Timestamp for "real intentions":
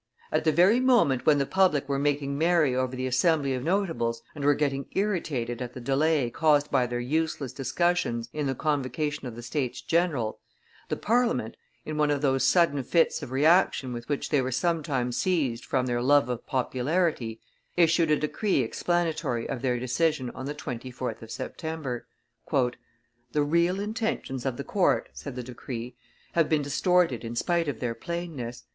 23.43-24.47